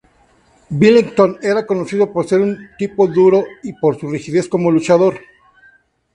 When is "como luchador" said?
4.49-5.19